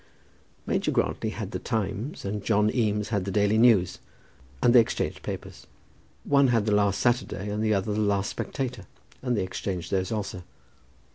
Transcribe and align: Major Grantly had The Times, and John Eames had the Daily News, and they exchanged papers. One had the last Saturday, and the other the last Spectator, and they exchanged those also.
Major 0.65 0.89
Grantly 0.89 1.29
had 1.29 1.51
The 1.51 1.59
Times, 1.59 2.25
and 2.25 2.43
John 2.43 2.73
Eames 2.73 3.09
had 3.09 3.23
the 3.23 3.29
Daily 3.29 3.59
News, 3.59 3.99
and 4.63 4.73
they 4.73 4.79
exchanged 4.79 5.21
papers. 5.21 5.67
One 6.23 6.47
had 6.47 6.65
the 6.65 6.71
last 6.73 6.99
Saturday, 6.99 7.51
and 7.51 7.63
the 7.63 7.75
other 7.75 7.93
the 7.93 7.99
last 7.99 8.31
Spectator, 8.31 8.87
and 9.21 9.37
they 9.37 9.43
exchanged 9.43 9.91
those 9.91 10.11
also. 10.11 10.41